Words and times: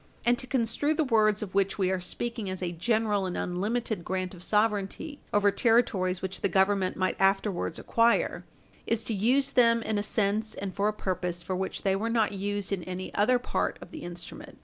And 0.25 0.35
to 0.39 0.47
construe 0.47 0.95
the 0.95 1.03
words 1.03 1.43
of 1.43 1.53
which 1.53 1.77
we 1.77 1.91
are 1.91 2.01
speaking 2.01 2.49
as 2.49 2.63
a 2.63 2.71
general 2.71 3.27
and 3.27 3.37
unlimited 3.37 4.03
grant 4.03 4.33
of 4.33 4.41
sovereignty 4.41 5.19
over 5.31 5.51
territories 5.51 6.23
which 6.23 6.41
the 6.41 6.49
Government 6.49 6.97
might 6.97 7.21
afterwards 7.21 7.77
acquire 7.77 8.43
is 8.87 9.03
to 9.03 9.13
use 9.13 9.51
them 9.51 9.83
in 9.83 9.99
a 9.99 10.01
sense 10.01 10.55
and 10.55 10.73
for 10.73 10.87
a 10.87 10.91
purpose 10.91 11.43
for 11.43 11.55
which 11.55 11.83
they 11.83 11.95
were 11.95 12.09
not 12.09 12.31
used 12.31 12.71
in 12.73 12.81
any 12.85 13.13
other 13.13 13.37
part 13.37 13.77
of 13.79 13.91
the 13.91 14.01
instrument. 14.01 14.57